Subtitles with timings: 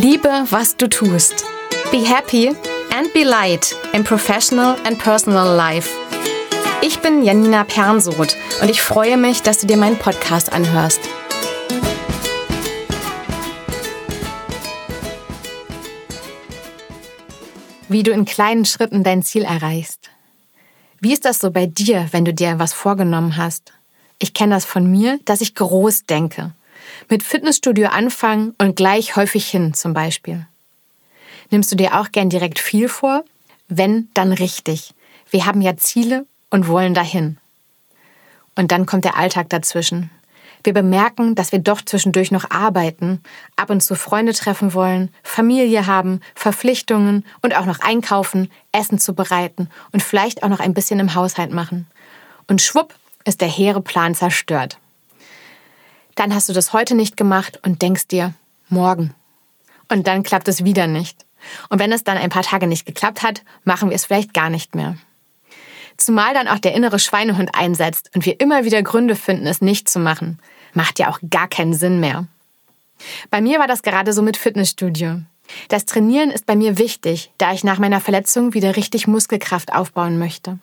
[0.00, 1.44] Liebe, was du tust.
[1.90, 2.54] Be happy
[2.96, 5.90] and be light in professional and personal life.
[6.82, 11.00] Ich bin Janina Pernsoth und ich freue mich, dass du dir meinen Podcast anhörst.
[17.88, 20.10] Wie du in kleinen Schritten dein Ziel erreichst.
[21.00, 23.72] Wie ist das so bei dir, wenn du dir was vorgenommen hast?
[24.20, 26.52] Ich kenne das von mir, dass ich groß denke.
[27.08, 30.46] Mit Fitnessstudio anfangen und gleich häufig hin zum Beispiel.
[31.50, 33.24] Nimmst du dir auch gern direkt viel vor?
[33.68, 34.94] Wenn, dann richtig.
[35.30, 37.38] Wir haben ja Ziele und wollen dahin.
[38.56, 40.10] Und dann kommt der Alltag dazwischen.
[40.64, 43.22] Wir bemerken, dass wir doch zwischendurch noch arbeiten,
[43.56, 49.70] ab und zu Freunde treffen wollen, Familie haben, Verpflichtungen und auch noch einkaufen, Essen zubereiten
[49.92, 51.86] und vielleicht auch noch ein bisschen im Haushalt machen.
[52.48, 52.94] Und schwupp
[53.24, 54.78] ist der hehre Plan zerstört.
[56.18, 58.34] Dann hast du das heute nicht gemacht und denkst dir,
[58.68, 59.14] morgen.
[59.88, 61.24] Und dann klappt es wieder nicht.
[61.68, 64.50] Und wenn es dann ein paar Tage nicht geklappt hat, machen wir es vielleicht gar
[64.50, 64.96] nicht mehr.
[65.96, 69.88] Zumal dann auch der innere Schweinehund einsetzt und wir immer wieder Gründe finden, es nicht
[69.88, 70.40] zu machen.
[70.74, 72.26] Macht ja auch gar keinen Sinn mehr.
[73.30, 75.20] Bei mir war das gerade so mit Fitnessstudio.
[75.68, 80.18] Das Trainieren ist bei mir wichtig, da ich nach meiner Verletzung wieder richtig Muskelkraft aufbauen
[80.18, 80.58] möchte.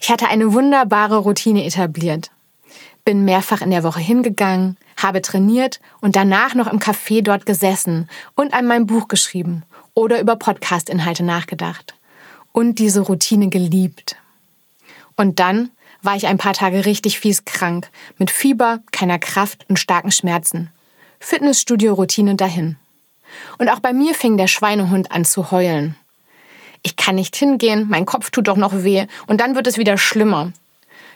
[0.00, 2.30] Ich hatte eine wunderbare Routine etabliert
[3.04, 8.08] bin mehrfach in der Woche hingegangen, habe trainiert und danach noch im Café dort gesessen
[8.34, 9.62] und an meinem Buch geschrieben
[9.94, 11.94] oder über Podcast-Inhalte nachgedacht
[12.52, 14.16] und diese Routine geliebt.
[15.16, 15.70] Und dann
[16.02, 20.70] war ich ein paar Tage richtig fies krank, mit Fieber, keiner Kraft und starken Schmerzen.
[21.20, 22.76] Fitnessstudio-Routine dahin.
[23.58, 25.96] Und auch bei mir fing der Schweinehund an zu heulen.
[26.82, 29.98] Ich kann nicht hingehen, mein Kopf tut doch noch weh und dann wird es wieder
[29.98, 30.52] schlimmer.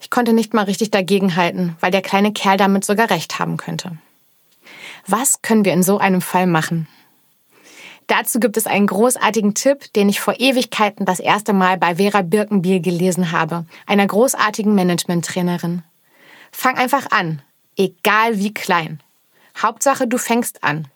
[0.00, 3.96] Ich konnte nicht mal richtig dagegenhalten, weil der kleine Kerl damit sogar recht haben könnte.
[5.06, 6.86] Was können wir in so einem Fall machen?
[8.06, 12.22] Dazu gibt es einen großartigen Tipp, den ich vor Ewigkeiten das erste Mal bei Vera
[12.22, 15.82] Birkenbiel gelesen habe, einer großartigen Management-Trainerin.
[16.50, 17.42] Fang einfach an,
[17.76, 19.00] egal wie klein.
[19.60, 20.88] Hauptsache, du fängst an.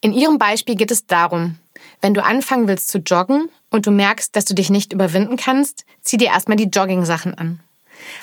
[0.00, 1.58] In ihrem Beispiel geht es darum,
[2.00, 5.84] wenn du anfangen willst zu joggen und du merkst, dass du dich nicht überwinden kannst,
[6.02, 7.60] zieh dir erstmal die Jogging-Sachen an.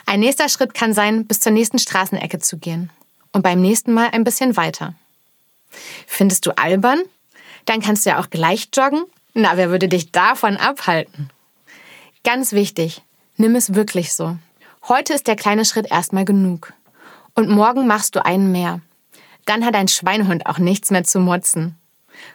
[0.05, 2.89] Ein nächster Schritt kann sein, bis zur nächsten Straßenecke zu gehen.
[3.31, 4.93] Und beim nächsten Mal ein bisschen weiter.
[6.07, 7.01] Findest du albern?
[7.65, 9.03] Dann kannst du ja auch gleich joggen.
[9.33, 11.29] Na, wer würde dich davon abhalten?
[12.23, 13.01] Ganz wichtig,
[13.37, 14.37] nimm es wirklich so.
[14.87, 16.73] Heute ist der kleine Schritt erstmal genug.
[17.33, 18.81] Und morgen machst du einen mehr.
[19.45, 21.77] Dann hat ein Schweinehund auch nichts mehr zu motzen.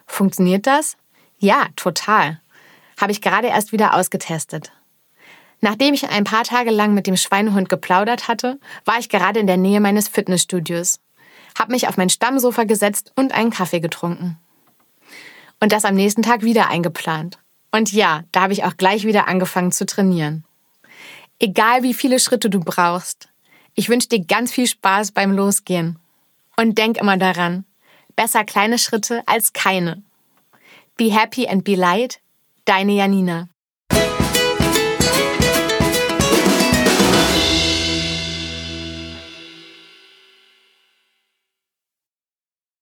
[0.06, 0.96] Funktioniert das?
[1.38, 2.40] Ja, total.
[3.00, 4.72] Habe ich gerade erst wieder ausgetestet.
[5.60, 9.46] Nachdem ich ein paar Tage lang mit dem Schweinehund geplaudert hatte, war ich gerade in
[9.46, 11.00] der Nähe meines Fitnessstudios,
[11.58, 14.38] habe mich auf mein Stammsofa gesetzt und einen Kaffee getrunken.
[15.60, 17.38] Und das am nächsten Tag wieder eingeplant.
[17.70, 20.44] Und ja, da habe ich auch gleich wieder angefangen zu trainieren.
[21.38, 23.28] Egal wie viele Schritte du brauchst,
[23.74, 25.98] ich wünsche dir ganz viel Spaß beim Losgehen.
[26.56, 27.64] Und denk immer daran,
[28.16, 30.02] besser kleine Schritte als keine.
[30.96, 32.20] Be happy and be light,
[32.64, 33.48] deine Janina.